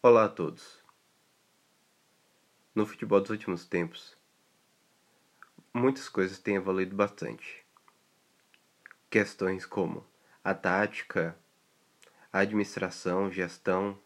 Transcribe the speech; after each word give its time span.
Olá 0.00 0.26
a 0.26 0.28
todos. 0.28 0.78
No 2.72 2.86
futebol 2.86 3.20
dos 3.20 3.30
últimos 3.30 3.66
tempos, 3.66 4.16
muitas 5.74 6.08
coisas 6.08 6.38
têm 6.38 6.54
evoluído 6.54 6.94
bastante. 6.94 7.66
Questões 9.10 9.66
como 9.66 10.06
a 10.44 10.54
tática, 10.54 11.36
a 12.32 12.38
administração, 12.38 13.28
gestão, 13.28 14.00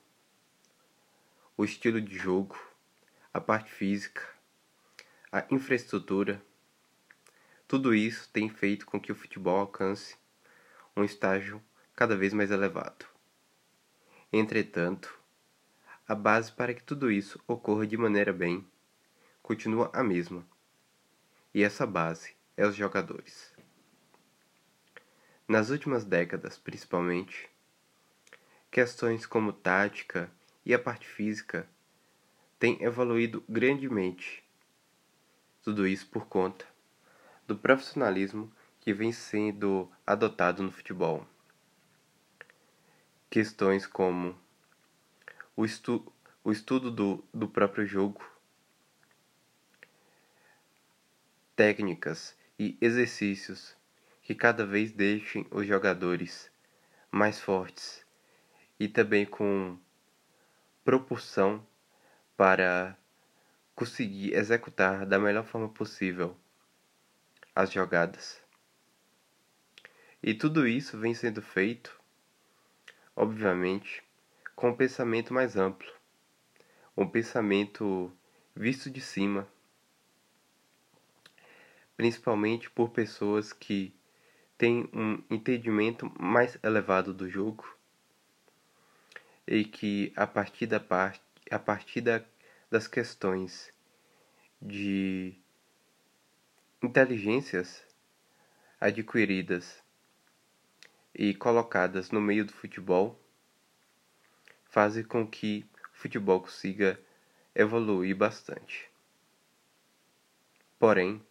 o 1.58 1.62
estilo 1.62 2.00
de 2.00 2.16
jogo, 2.16 2.58
a 3.30 3.38
parte 3.38 3.70
física, 3.70 4.26
a 5.30 5.44
infraestrutura, 5.50 6.42
tudo 7.68 7.94
isso 7.94 8.30
tem 8.32 8.48
feito 8.48 8.86
com 8.86 8.98
que 8.98 9.12
o 9.12 9.14
futebol 9.14 9.58
alcance 9.58 10.16
um 10.96 11.04
estágio 11.04 11.62
cada 11.94 12.16
vez 12.16 12.32
mais 12.32 12.50
elevado. 12.50 13.04
Entretanto, 14.32 15.21
a 16.12 16.14
base 16.14 16.52
para 16.52 16.74
que 16.74 16.82
tudo 16.82 17.10
isso 17.10 17.40
ocorra 17.48 17.86
de 17.86 17.96
maneira 17.96 18.34
bem 18.34 18.66
continua 19.42 19.90
a 19.94 20.04
mesma. 20.04 20.46
E 21.54 21.62
essa 21.62 21.86
base 21.86 22.36
é 22.54 22.66
os 22.66 22.76
jogadores. 22.76 23.50
Nas 25.48 25.70
últimas 25.70 26.04
décadas, 26.04 26.58
principalmente, 26.58 27.48
questões 28.70 29.24
como 29.24 29.54
tática 29.54 30.30
e 30.66 30.74
a 30.74 30.78
parte 30.78 31.08
física 31.08 31.66
têm 32.58 32.82
evoluído 32.82 33.42
grandemente. 33.48 34.44
Tudo 35.62 35.86
isso 35.86 36.06
por 36.08 36.26
conta 36.26 36.66
do 37.46 37.56
profissionalismo 37.56 38.52
que 38.80 38.92
vem 38.92 39.12
sendo 39.12 39.90
adotado 40.06 40.62
no 40.62 40.70
futebol. 40.70 41.26
Questões 43.30 43.86
como 43.86 44.41
o, 45.56 45.64
estu 45.64 46.12
o 46.42 46.50
estudo 46.50 46.90
do, 46.90 47.24
do 47.32 47.48
próprio 47.48 47.86
jogo, 47.86 48.24
técnicas 51.54 52.36
e 52.58 52.76
exercícios 52.80 53.76
que 54.22 54.34
cada 54.34 54.64
vez 54.64 54.92
deixem 54.92 55.46
os 55.50 55.66
jogadores 55.66 56.50
mais 57.10 57.38
fortes 57.38 58.04
e 58.78 58.88
também 58.88 59.26
com 59.26 59.78
propulsão 60.84 61.64
para 62.36 62.96
conseguir 63.74 64.34
executar 64.34 65.06
da 65.06 65.18
melhor 65.18 65.44
forma 65.44 65.68
possível 65.68 66.36
as 67.54 67.70
jogadas. 67.70 68.40
E 70.22 70.32
tudo 70.34 70.66
isso 70.66 70.98
vem 70.98 71.14
sendo 71.14 71.42
feito, 71.42 72.00
obviamente, 73.14 74.02
com 74.62 74.68
um 74.68 74.76
pensamento 74.76 75.34
mais 75.34 75.56
amplo, 75.56 75.92
um 76.96 77.04
pensamento 77.04 78.12
visto 78.54 78.88
de 78.88 79.00
cima, 79.00 79.48
principalmente 81.96 82.70
por 82.70 82.90
pessoas 82.90 83.52
que 83.52 83.92
têm 84.56 84.88
um 84.92 85.20
entendimento 85.28 86.08
mais 86.16 86.56
elevado 86.62 87.12
do 87.12 87.28
jogo 87.28 87.76
e 89.48 89.64
que 89.64 90.12
a 90.14 90.28
partir 90.28 90.66
da 90.66 90.78
parte 90.78 91.20
a 91.50 91.58
partir 91.58 92.00
da, 92.00 92.24
das 92.70 92.86
questões 92.86 93.74
de 94.60 95.34
inteligências 96.80 97.84
adquiridas 98.80 99.82
e 101.12 101.34
colocadas 101.34 102.12
no 102.12 102.20
meio 102.20 102.44
do 102.44 102.52
futebol 102.52 103.20
fazem 104.72 105.04
com 105.04 105.26
que 105.26 105.68
o 105.92 105.98
futebol 105.98 106.40
consiga 106.40 106.98
evoluir 107.54 108.16
bastante. 108.16 108.90
Porém, 110.78 111.22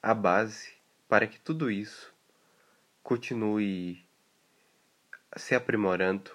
a 0.00 0.14
base 0.14 0.72
para 1.08 1.26
que 1.26 1.40
tudo 1.40 1.68
isso 1.68 2.14
continue 3.02 4.06
se 5.36 5.56
aprimorando 5.56 6.30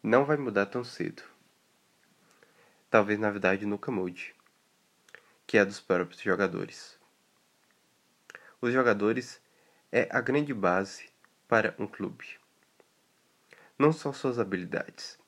não 0.00 0.24
vai 0.24 0.36
mudar 0.36 0.66
tão 0.66 0.84
cedo. 0.84 1.24
Talvez 2.88 3.18
na 3.18 3.32
verdade 3.32 3.66
nunca 3.66 3.90
mude, 3.90 4.32
que 5.44 5.58
é 5.58 5.64
dos 5.64 5.80
próprios 5.80 6.22
jogadores. 6.22 6.96
Os 8.60 8.72
jogadores 8.72 9.42
é 9.90 10.06
a 10.12 10.20
grande 10.20 10.54
base 10.54 11.10
para 11.48 11.74
um 11.80 11.88
clube 11.88 12.38
não 13.78 13.92
só 13.92 14.12
suas 14.12 14.38
habilidades, 14.38 15.18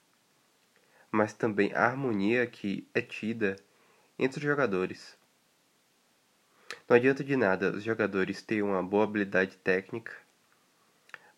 mas 1.10 1.32
também 1.32 1.72
a 1.74 1.84
harmonia 1.86 2.46
que 2.46 2.88
é 2.94 3.00
tida 3.00 3.56
entre 4.18 4.38
os 4.38 4.44
jogadores. 4.44 5.18
Não 6.88 6.96
adianta 6.96 7.22
de 7.22 7.36
nada 7.36 7.70
os 7.70 7.82
jogadores 7.82 8.42
terem 8.42 8.62
uma 8.62 8.82
boa 8.82 9.04
habilidade 9.04 9.56
técnica, 9.58 10.16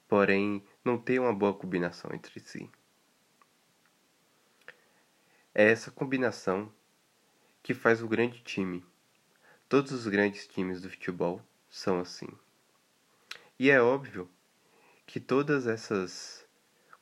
porém 0.09 0.65
não 0.85 0.99
ter 0.99 1.19
uma 1.21 1.35
boa 1.35 1.55
combinação 1.55 2.11
entre 2.15 2.39
si. 2.41 2.71
É 5.53 5.69
essa 5.71 5.91
combinação 5.91 6.73
que 7.63 7.75
faz 7.75 8.03
o 8.03 8.09
grande 8.09 8.41
time. 8.43 8.85
Todos 9.69 9.93
os 9.93 10.07
grandes 10.07 10.47
times 10.47 10.81
do 10.81 10.89
futebol 10.89 11.43
são 11.69 12.01
assim. 12.01 12.29
E 13.59 13.71
é 13.71 13.81
óbvio 13.81 14.31
que 15.07 15.21
todas 15.21 15.67
essas 15.67 16.47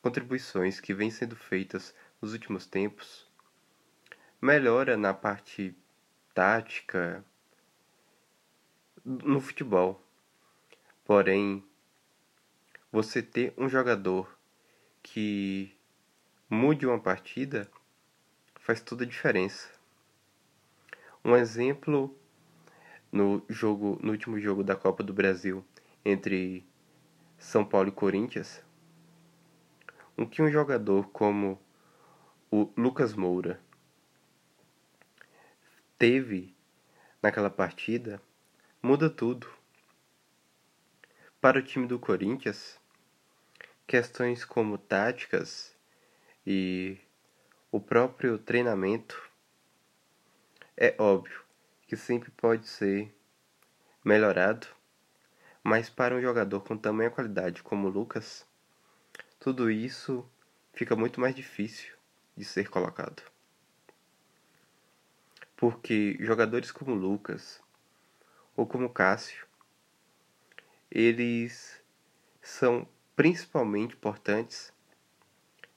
contribuições 0.03 0.81
que 0.81 0.94
vêm 0.94 1.10
sendo 1.10 1.36
feitas 1.36 1.94
nos 2.20 2.32
últimos 2.32 2.66
tempos, 2.66 3.26
melhora 4.41 4.97
na 4.97 5.12
parte 5.12 5.76
tática 6.34 7.25
no 9.04 9.41
futebol. 9.41 10.03
Porém, 11.04 11.64
você 12.92 13.22
ter 13.22 13.53
um 13.56 13.69
jogador 13.69 14.38
que 15.03 15.75
mude 16.48 16.86
uma 16.86 17.00
partida 17.00 17.70
faz 18.56 18.80
toda 18.80 19.04
a 19.04 19.06
diferença. 19.06 19.69
Um 21.25 21.34
exemplo 21.34 22.16
no 23.10 23.42
jogo 23.48 23.98
no 24.03 24.12
último 24.12 24.38
jogo 24.38 24.62
da 24.62 24.76
Copa 24.76 25.03
do 25.03 25.12
Brasil 25.12 25.65
entre 26.04 26.65
São 27.38 27.65
Paulo 27.65 27.88
e 27.88 27.92
Corinthians, 27.92 28.62
o 30.19 30.27
que 30.27 30.43
um 30.43 30.51
jogador 30.51 31.09
como 31.11 31.62
o 32.51 32.73
Lucas 32.77 33.15
Moura 33.15 33.61
teve 35.97 36.56
naquela 37.23 37.49
partida 37.49 38.21
muda 38.83 39.09
tudo. 39.09 39.49
Para 41.41 41.61
o 41.61 41.62
time 41.62 41.87
do 41.87 42.01
Corinthians, 42.01 42.81
questões 43.87 44.45
como 44.45 44.77
táticas 44.77 45.73
e 46.45 46.99
o 47.71 47.81
próprio 47.81 48.39
treinamento 48.39 49.31
é 50.77 50.97
óbvio 50.99 51.45
que 51.87 51.97
sempre 51.97 52.33
pode 52.33 52.67
ser 52.67 53.15
melhorado, 54.05 54.67
mas 55.62 55.89
para 55.89 56.17
um 56.17 56.21
jogador 56.21 56.62
com 56.62 56.77
tamanha 56.77 57.09
qualidade 57.09 57.62
como 57.62 57.87
o 57.87 57.91
Lucas, 57.91 58.45
tudo 59.38 59.71
isso 59.71 60.28
fica 60.72 60.97
muito 60.97 61.21
mais 61.21 61.34
difícil 61.34 61.94
de 62.37 62.44
ser 62.44 62.69
colocado. 62.69 63.22
Porque 65.56 66.16
jogadores 66.21 66.71
como 66.71 66.94
Lucas 66.94 67.60
ou 68.56 68.66
como 68.66 68.91
Cássio, 68.91 69.47
eles 70.91 71.81
são 72.41 72.88
principalmente 73.15 73.94
importantes 73.94 74.72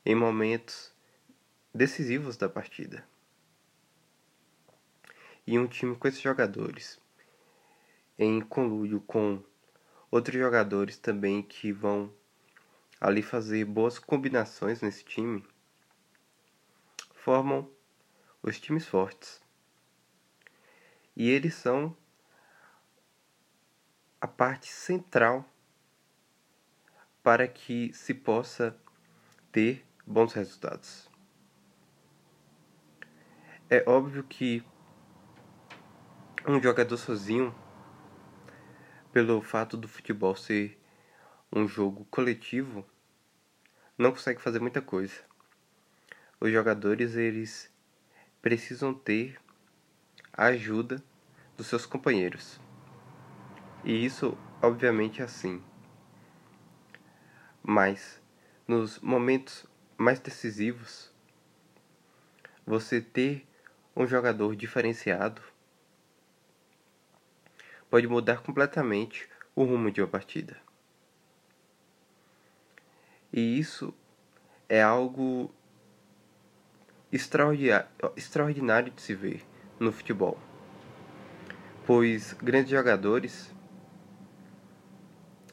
em 0.06 0.16
momentos 0.16 0.94
decisivos 1.74 2.38
da 2.38 2.50
partida. 2.50 3.08
E 5.46 5.58
um 5.58 5.68
time 5.68 5.96
com 5.96 6.08
esses 6.08 6.22
jogadores, 6.22 7.00
em 8.18 8.40
conluio 8.42 9.02
com 9.02 9.44
outros 10.10 10.38
jogadores 10.38 10.98
também 10.98 11.42
que 11.42 11.72
vão 11.72 12.14
ali 13.02 13.24
fazer 13.24 13.66
boas 13.66 13.98
combinações 13.98 14.80
nesse 14.80 15.04
time, 15.04 15.44
formam 17.16 17.68
os 18.44 18.60
times 18.60 18.86
fortes. 18.86 19.42
E 21.16 21.28
eles 21.28 21.56
são 21.56 21.98
a 24.22 24.28
parte 24.28 24.72
central 24.72 25.44
para 27.24 27.48
que 27.48 27.92
se 27.92 28.14
possa 28.14 28.80
ter 29.52 29.84
bons 30.06 30.34
resultados. 30.34 31.10
É 33.68 33.84
óbvio 33.88 34.24
que 34.24 34.64
um 36.48 36.62
jogador 36.62 36.98
sozinho, 36.98 37.56
pelo 39.12 39.42
fato 39.42 39.76
do 39.76 39.88
futebol 39.88 40.36
ser 40.36 40.80
um 41.52 41.68
jogo 41.68 42.06
coletivo, 42.06 42.86
não 44.02 44.12
consegue 44.12 44.42
fazer 44.42 44.60
muita 44.60 44.82
coisa. 44.82 45.14
os 46.40 46.52
jogadores 46.52 47.16
eles 47.16 47.72
precisam 48.42 48.96
ter 48.96 49.40
a 50.34 50.46
ajuda 50.46 51.04
dos 51.56 51.68
seus 51.68 51.86
companheiros. 51.86 52.60
E 53.84 54.04
isso, 54.04 54.36
obviamente, 54.60 55.22
é 55.22 55.26
assim. 55.26 55.64
Mas 57.62 58.20
nos 58.68 59.00
momentos 59.00 59.68
mais 59.96 60.20
decisivos, 60.20 61.14
você 62.66 63.00
ter 63.00 63.48
um 63.96 64.08
jogador 64.08 64.56
diferenciado 64.56 65.44
pode 67.88 68.08
mudar 68.08 68.42
completamente 68.42 69.30
o 69.56 69.64
rumo 69.64 69.92
de 69.92 70.02
uma 70.02 70.08
partida. 70.08 70.71
E 73.34 73.58
isso 73.60 73.94
é 74.68 74.82
algo 74.82 75.54
extraordinário 77.12 78.92
de 78.92 79.02
se 79.02 79.14
ver 79.16 79.46
no 79.80 79.92
futebol, 79.92 80.38
pois 81.86 82.34
grandes 82.34 82.72
jogadores 82.72 83.54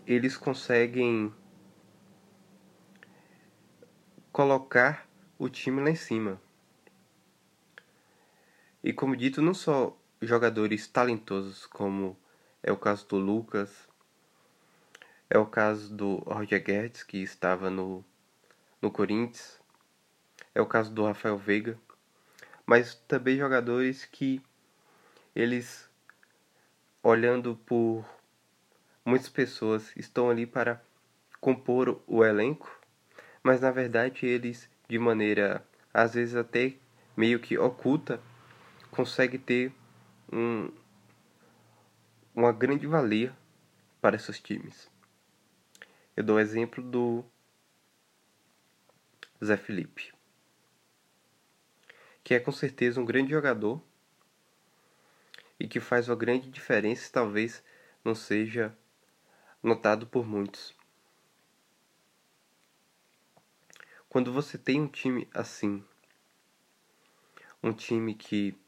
eles 0.07 0.37
conseguem 0.37 1.33
colocar 4.33 5.07
o 5.39 5.49
time 5.49 5.83
lá 5.83 5.91
em 5.91 5.95
cima. 5.95 6.41
E 8.83 8.93
como 8.93 9.17
dito, 9.17 9.43
não 9.43 9.53
só 9.53 9.97
jogadores 10.23 10.87
talentosos, 10.87 11.67
como 11.67 12.17
é 12.63 12.73
o 12.73 12.77
caso 12.77 13.07
do 13.07 13.19
Lucas, 13.19 13.89
é 15.31 15.39
o 15.39 15.47
caso 15.47 15.95
do 15.95 16.17
Roger 16.17 16.63
Guedes, 16.63 17.03
que 17.03 17.19
estava 17.19 17.69
no, 17.69 18.05
no 18.81 18.91
Corinthians, 18.91 19.61
é 20.55 20.61
o 20.61 20.67
caso 20.67 20.93
do 20.93 21.05
Rafael 21.05 21.37
Veiga, 21.37 21.79
mas 22.65 22.95
também 22.95 23.39
jogadores 23.39 24.05
que 24.05 24.43
eles, 25.35 25.89
olhando 27.03 27.57
por 27.67 28.05
muitas 29.05 29.29
pessoas, 29.29 29.95
estão 29.97 30.31
ali 30.31 30.47
para 30.47 30.83
compor 31.41 32.03
o 32.07 32.25
elenco. 32.25 32.79
Mas 33.43 33.61
na 33.61 33.71
verdade 33.71 34.27
eles, 34.27 34.69
de 34.89 34.99
maneira 34.99 35.65
às 35.93 36.15
vezes 36.15 36.35
até 36.35 36.75
meio 37.17 37.41
que 37.41 37.57
oculta, 37.57 38.21
conseguem 38.91 39.41
ter 39.41 39.73
um, 40.33 40.71
uma 42.35 42.53
grande 42.53 42.87
valia 42.87 43.35
para 44.01 44.19
seus 44.19 44.41
times. 44.41 44.91
Eu 46.19 46.25
dou 46.25 46.35
o 46.35 46.41
exemplo 46.41 46.83
do 46.83 47.25
Zé 49.41 49.57
Felipe, 49.57 50.13
que 52.25 52.35
é 52.35 52.41
com 52.41 52.51
certeza 52.51 53.01
um 53.01 53.05
grande 53.05 53.31
jogador 53.31 53.81
e 55.61 55.69
que 55.69 55.79
faz 55.79 56.09
uma 56.09 56.17
grande 56.17 56.51
diferença, 56.51 57.09
talvez 57.13 57.63
não 58.05 58.17
seja 58.17 58.77
notado 59.63 60.09
por 60.09 60.27
muitos. 60.27 60.75
Quando 64.09 64.33
você 64.33 64.59
tem 64.59 64.81
um 64.81 64.89
time 64.89 65.29
assim, 65.33 65.85
um 67.63 67.73
time 67.73 68.13
que 68.13 68.59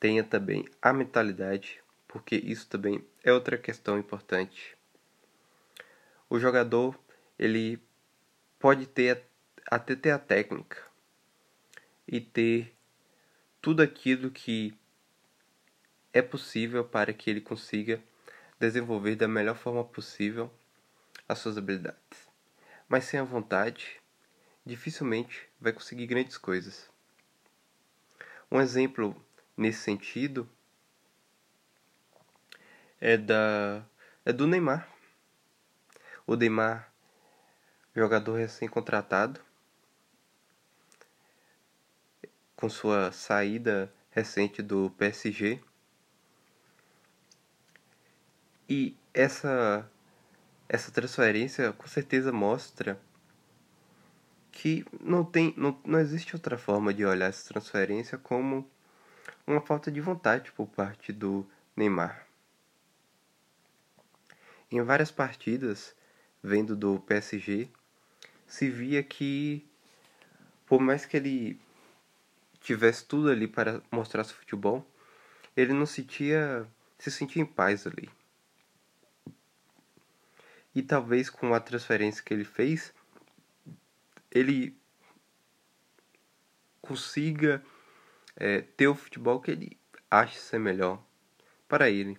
tenha 0.00 0.24
também 0.24 0.64
a 0.80 0.94
mentalidade, 0.94 1.84
porque 2.08 2.36
isso 2.36 2.66
também 2.70 3.06
é 3.22 3.34
outra 3.34 3.58
questão 3.58 3.98
importante. 3.98 4.77
O 6.30 6.38
jogador, 6.38 6.98
ele 7.38 7.82
pode 8.58 8.86
ter 8.86 9.22
até 9.70 9.94
ter 9.94 10.10
a 10.10 10.18
técnica 10.18 10.82
e 12.06 12.20
ter 12.20 12.74
tudo 13.60 13.82
aquilo 13.82 14.30
que 14.30 14.76
é 16.12 16.22
possível 16.22 16.84
para 16.84 17.12
que 17.12 17.30
ele 17.30 17.40
consiga 17.40 18.02
desenvolver 18.58 19.14
da 19.14 19.28
melhor 19.28 19.56
forma 19.56 19.84
possível 19.84 20.52
as 21.28 21.38
suas 21.38 21.56
habilidades. 21.56 22.28
Mas 22.88 23.04
sem 23.04 23.20
a 23.20 23.24
vontade, 23.24 24.00
dificilmente 24.64 25.48
vai 25.60 25.72
conseguir 25.72 26.06
grandes 26.06 26.36
coisas. 26.38 26.90
Um 28.50 28.60
exemplo 28.60 29.14
nesse 29.56 29.80
sentido 29.80 30.48
é 33.00 33.16
da 33.16 33.84
é 34.24 34.32
do 34.32 34.46
Neymar. 34.46 34.97
O 36.28 36.36
Neymar, 36.36 36.92
jogador 37.96 38.34
recém-contratado, 38.34 39.40
com 42.54 42.68
sua 42.68 43.10
saída 43.12 43.90
recente 44.10 44.60
do 44.60 44.90
PSG. 44.90 45.58
E 48.68 48.94
essa 49.14 49.90
essa 50.68 50.92
transferência 50.92 51.72
com 51.72 51.86
certeza 51.86 52.30
mostra 52.30 53.00
que 54.52 54.84
não 55.00 55.24
tem 55.24 55.54
não, 55.56 55.80
não 55.82 55.98
existe 55.98 56.36
outra 56.36 56.58
forma 56.58 56.92
de 56.92 57.06
olhar 57.06 57.30
essa 57.30 57.48
transferência 57.48 58.18
como 58.18 58.70
uma 59.46 59.62
falta 59.62 59.90
de 59.90 60.02
vontade 60.02 60.52
por 60.52 60.66
parte 60.66 61.10
do 61.10 61.48
Neymar. 61.74 62.26
Em 64.70 64.82
várias 64.82 65.10
partidas, 65.10 65.96
vendo 66.42 66.76
do 66.76 67.00
PSG, 67.00 67.68
se 68.46 68.68
via 68.70 69.02
que 69.02 69.66
por 70.66 70.80
mais 70.80 71.06
que 71.06 71.16
ele 71.16 71.60
tivesse 72.60 73.04
tudo 73.04 73.30
ali 73.30 73.48
para 73.48 73.82
mostrar 73.90 74.24
seu 74.24 74.36
futebol, 74.36 74.86
ele 75.56 75.72
não 75.72 75.86
sentia 75.86 76.68
se 76.98 77.10
sentia 77.10 77.42
em 77.42 77.46
paz 77.46 77.86
ali. 77.86 78.10
E 80.74 80.82
talvez 80.82 81.30
com 81.30 81.54
a 81.54 81.60
transferência 81.60 82.22
que 82.22 82.34
ele 82.34 82.44
fez, 82.44 82.92
ele 84.30 84.76
consiga 86.82 87.62
é, 88.36 88.60
ter 88.60 88.88
o 88.88 88.94
futebol 88.94 89.40
que 89.40 89.50
ele 89.50 89.78
acha 90.10 90.38
ser 90.38 90.58
melhor 90.58 91.02
para 91.68 91.88
ele. 91.88 92.18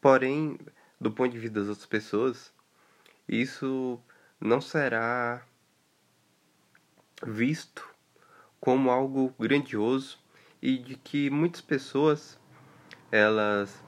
Porém, 0.00 0.58
do 1.00 1.10
ponto 1.10 1.32
de 1.32 1.38
vista 1.38 1.60
das 1.60 1.68
outras 1.68 1.86
pessoas, 1.86 2.53
isso 3.28 4.00
não 4.40 4.60
será 4.60 5.46
visto 7.26 7.88
como 8.60 8.90
algo 8.90 9.34
grandioso 9.38 10.18
e 10.60 10.78
de 10.78 10.96
que 10.96 11.30
muitas 11.30 11.60
pessoas 11.60 12.38
elas 13.10 13.82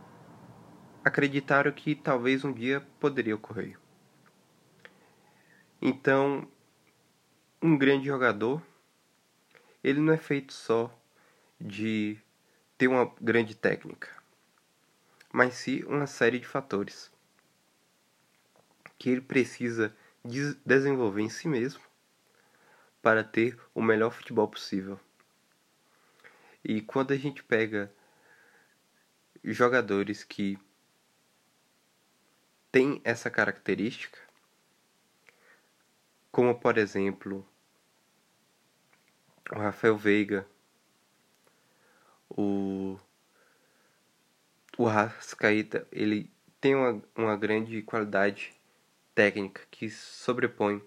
acreditaram 1.04 1.70
que 1.72 1.94
talvez 1.94 2.44
um 2.44 2.52
dia 2.52 2.80
poderia 2.98 3.34
ocorrer. 3.34 3.78
Então, 5.80 6.48
um 7.62 7.76
grande 7.76 8.06
jogador, 8.06 8.62
ele 9.82 10.00
não 10.00 10.12
é 10.12 10.16
feito 10.16 10.52
só 10.52 10.92
de 11.60 12.18
ter 12.76 12.88
uma 12.88 13.12
grande 13.20 13.54
técnica, 13.54 14.10
mas 15.32 15.54
sim 15.54 15.82
uma 15.84 16.06
série 16.06 16.38
de 16.38 16.46
fatores 16.46 17.10
que 18.98 19.10
ele 19.10 19.20
precisa 19.20 19.94
desenvolver 20.64 21.22
em 21.22 21.28
si 21.28 21.48
mesmo 21.48 21.82
para 23.00 23.22
ter 23.22 23.58
o 23.74 23.80
melhor 23.80 24.10
futebol 24.10 24.48
possível. 24.48 24.98
E 26.64 26.80
quando 26.80 27.12
a 27.12 27.16
gente 27.16 27.44
pega 27.44 27.92
jogadores 29.44 30.24
que 30.24 30.58
têm 32.72 33.00
essa 33.04 33.30
característica, 33.30 34.18
como 36.32 36.58
por 36.58 36.76
exemplo 36.76 37.48
o 39.52 39.58
Rafael 39.58 39.96
Veiga, 39.96 40.46
o 42.28 42.98
o 44.76 44.84
Rascaíta, 44.84 45.86
ele 45.90 46.30
tem 46.60 46.74
uma, 46.74 47.02
uma 47.16 47.36
grande 47.36 47.80
qualidade 47.82 48.55
técnica 49.16 49.62
que 49.70 49.88
sobrepõe 49.88 50.84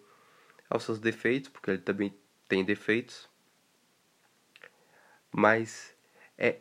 aos 0.69 0.83
seus 0.83 1.00
defeitos, 1.00 1.50
porque 1.50 1.71
ele 1.71 1.81
também 1.81 2.15
tem 2.48 2.63
defeitos. 2.63 3.27
Mas 5.31 5.95
é, 6.38 6.59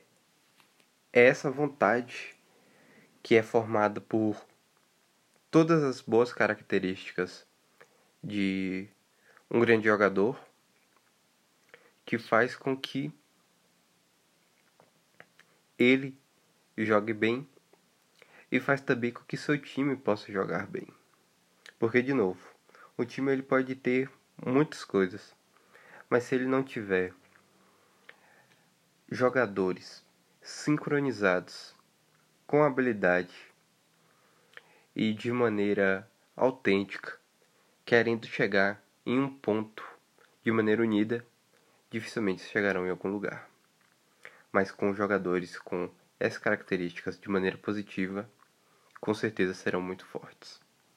essa 1.13 1.51
vontade 1.51 2.35
que 3.23 3.37
é 3.37 3.43
formada 3.43 4.01
por 4.01 4.43
todas 5.51 5.85
as 5.85 6.01
boas 6.01 6.33
características 6.33 7.47
de 8.25 8.89
um 9.51 9.61
grande 9.61 9.85
jogador 9.87 10.43
que 12.07 12.19
faz 12.19 12.57
com 12.57 12.75
que 12.75 13.13
ele 15.79 16.19
jogue 16.79 17.13
bem 17.13 17.47
e 18.51 18.59
faz 18.59 18.81
também 18.81 19.13
com 19.13 19.23
que 19.25 19.37
seu 19.37 19.61
time 19.61 19.95
possa 19.97 20.33
jogar 20.33 20.67
bem. 20.67 20.98
Porque 21.79 22.03
de 22.03 22.13
novo, 22.13 22.41
o 22.97 23.05
time 23.05 23.33
ele 23.33 23.43
pode 23.43 23.77
ter 23.77 24.11
muitas 24.45 24.85
coisas, 24.85 25.37
Mas 26.11 26.25
se 26.25 26.35
ele 26.35 26.47
não 26.47 26.65
tiver 26.65 27.13
jogadores 29.11 30.05
sincronizados 30.41 31.75
com 32.47 32.65
habilidade 32.65 33.35
e 34.97 35.13
de 35.13 35.31
maneira 35.31 36.11
autêntica, 36.35 37.19
querendo 37.85 38.27
chegar 38.27 38.83
em 39.05 39.21
um 39.21 39.29
ponto 39.29 39.87
de 40.43 40.51
maneira 40.51 40.83
unida, 40.83 41.25
dificilmente 41.91 42.43
chegarão 42.43 42.87
em 42.87 42.91
algum 42.91 43.11
lugar. 43.11 43.49
Mas 44.51 44.73
com 44.73 44.95
jogadores 44.95 45.59
com 45.59 45.91
essas 46.19 46.39
características 46.39 47.21
de 47.21 47.29
maneira 47.29 47.59
positiva, 47.59 48.29
com 49.01 49.15
certeza 49.15 49.55
serão 49.55 49.81
muito 49.81 50.05
fortes. 50.07 50.61